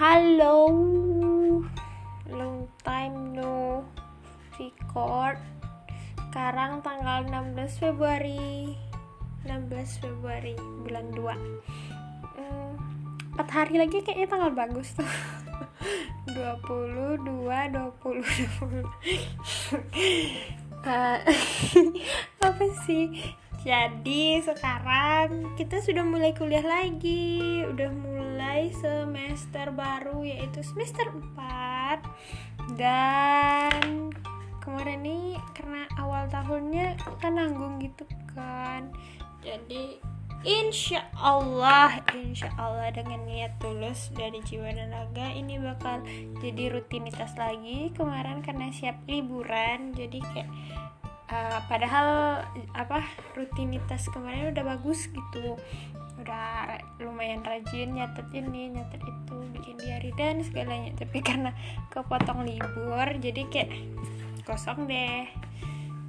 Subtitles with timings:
[0.00, 0.64] Halo,
[2.32, 3.84] long time no
[4.56, 5.36] record.
[6.16, 8.80] Sekarang tanggal 16 Februari,
[9.44, 11.20] 16 Februari bulan 2
[12.32, 12.72] hmm,
[13.36, 15.04] 4 hari lagi kayaknya tanggal bagus tuh.
[16.32, 18.00] 22 20 20
[20.88, 21.20] uh,
[22.48, 23.36] apa sih?
[23.60, 27.60] Jadi sekarang kita sudah mulai kuliah lagi.
[27.68, 28.19] Udah mulai
[28.74, 31.06] semester baru yaitu semester
[31.38, 34.10] 4 dan
[34.62, 38.04] kemarin nih karena awal tahunnya kan nanggung gitu
[38.34, 38.92] kan.
[39.40, 39.98] Jadi
[40.40, 46.00] Insya Allah, insya Allah dengan niat tulus dari jiwa dan raga ini bakal
[46.40, 47.92] jadi rutinitas lagi.
[47.92, 50.48] Kemarin karena siap liburan, jadi kayak
[51.28, 52.40] uh, padahal
[52.72, 53.04] apa
[53.36, 55.60] rutinitas kemarin udah bagus gitu
[56.20, 60.92] udah lumayan rajin nyatet ini nyatet itu bikin diary dan segalanya.
[60.96, 61.50] Tapi karena
[61.88, 63.70] kepotong libur jadi kayak
[64.44, 65.24] kosong deh.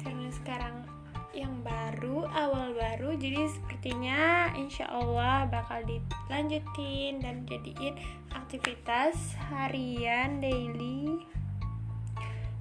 [0.00, 0.88] Karena sekarang
[1.36, 7.94] yang baru awal baru jadi sepertinya insya Allah bakal dilanjutin dan jadiin
[8.34, 11.22] aktivitas harian daily.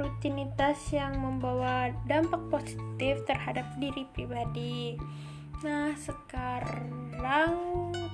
[0.00, 4.96] Rutinitas yang membawa dampak positif terhadap diri pribadi.
[5.60, 6.99] Nah, sekarang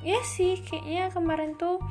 [0.06, 1.82] ya sih kayaknya kemarin tuh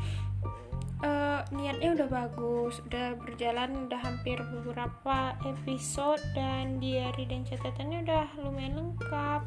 [1.03, 8.25] uh, niatnya udah bagus, udah berjalan udah hampir beberapa episode dan diary dan catatannya udah
[8.39, 9.41] lumayan lengkap.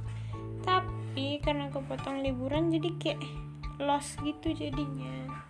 [0.68, 3.22] Tapi karena kepotong liburan jadi kayak
[3.80, 5.40] lost gitu jadinya.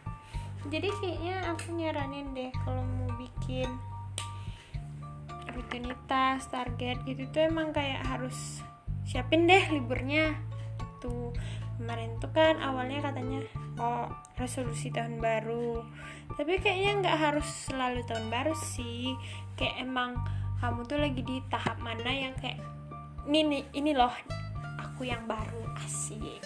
[0.68, 3.66] Jadi kayaknya aku nyaranin deh kalau mau bikin
[5.58, 8.62] rutinitas target gitu tuh emang kayak harus
[9.08, 10.36] siapin deh liburnya
[10.78, 11.32] itu
[11.78, 13.40] kemarin tuh kan awalnya katanya
[13.78, 15.86] oh resolusi tahun baru.
[16.34, 19.14] Tapi kayaknya nggak harus selalu tahun baru sih.
[19.54, 20.18] Kayak emang
[20.58, 22.58] kamu tuh lagi di tahap mana yang kayak
[23.30, 24.12] ini nih ini loh
[24.82, 26.42] aku yang baru asik.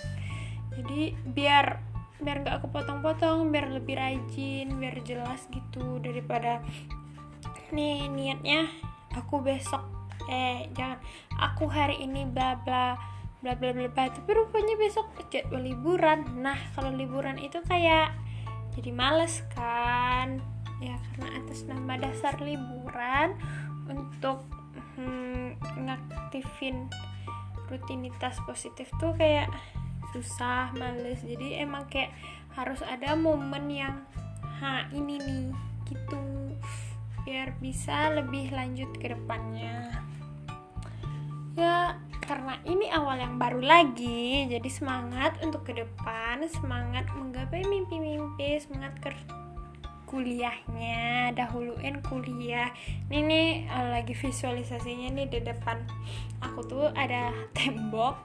[0.76, 1.81] Jadi biar
[2.22, 6.62] biar nggak kepotong-potong biar lebih rajin biar jelas gitu daripada
[7.75, 8.71] nih niatnya
[9.16, 9.82] aku besok
[10.31, 11.03] eh jangan
[11.34, 12.94] aku hari ini bla bla
[13.42, 14.06] bla bla bla bla.
[14.08, 16.25] Tapi rupanya besok jadwal liburan.
[16.38, 18.14] Nah kalau liburan itu kayak
[18.78, 20.38] jadi males kan?
[20.78, 23.34] Ya karena atas nama dasar liburan
[23.91, 24.47] untuk
[24.97, 26.86] hmm, ngaktifin
[27.66, 29.50] rutinitas positif tuh kayak
[30.14, 31.20] susah males.
[31.26, 32.14] Jadi emang kayak
[32.54, 34.06] harus ada momen yang
[34.62, 35.47] ha ini nih
[35.91, 36.22] gitu.
[37.26, 39.98] Biar bisa lebih lanjut ke depannya.
[41.59, 41.98] Ya
[42.32, 48.97] karena ini awal yang baru lagi jadi semangat untuk ke depan semangat menggapai mimpi-mimpi semangat
[49.04, 49.12] ke
[50.09, 52.72] kuliahnya dahuluin kuliah.
[53.12, 55.84] Ini nih eh, lagi visualisasinya nih di depan
[56.41, 58.16] aku tuh ada tembok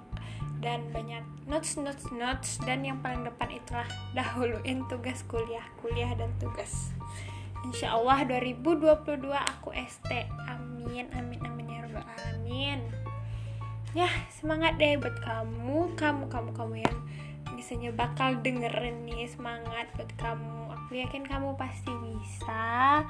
[0.64, 6.32] dan banyak notes notes notes dan yang paling depan itulah dahuluin tugas kuliah kuliah dan
[6.40, 6.96] tugas.
[7.68, 9.04] Insya Allah 2022
[9.36, 10.12] aku ST
[10.48, 11.27] Amin amin
[13.96, 16.98] Ya semangat deh buat kamu Kamu kamu kamu yang
[17.56, 20.76] Misalnya bakal dengerin nih Semangat buat kamu.
[20.76, 23.04] Aku yakin kamu pasti bisa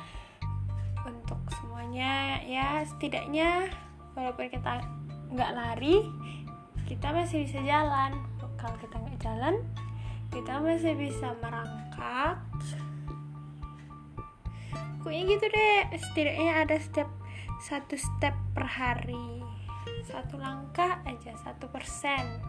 [1.01, 2.37] Untuk semuanya.
[2.45, 3.73] Ya setidaknya
[4.13, 4.85] Walaupun kita
[5.33, 6.05] nggak lari
[6.85, 8.13] Kita masih bisa jalan.
[8.61, 9.55] Kalau kita nggak jalan
[10.29, 12.37] Kita masih bisa merangkak.
[15.01, 15.79] Pokoknya gitu deh.
[15.97, 17.09] Setidaknya ada setiap
[17.57, 19.46] satu step per hari
[20.05, 22.41] satu langkah aja satu persen.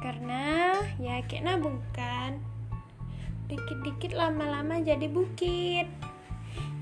[0.00, 2.40] Karena ya kayak nabung kan.
[3.50, 5.86] Dikit-dikit lama-lama jadi bukit.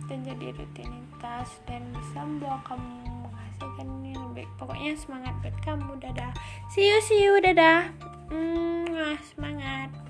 [0.07, 6.33] Dan jadi rutinitas dan bisa membawa kamu menghasilkan yang lebih pokoknya semangat buat kamu dadah.
[6.73, 7.93] See you see you dadah.
[8.29, 10.08] Hmm, semangat